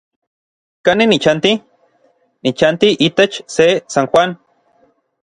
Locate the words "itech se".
3.07-3.67